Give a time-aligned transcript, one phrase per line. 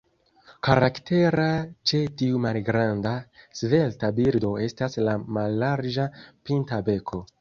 [0.67, 1.45] Karaktera
[1.91, 3.11] ĉe tiu malgranda,
[3.59, 6.09] svelta birdo estas la mallarĝa,
[6.51, 7.23] pinta beko.